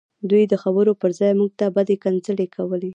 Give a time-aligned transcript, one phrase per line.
[0.29, 2.89] دوی د خبرو پرځای موږ ته بدې کنځلې کولې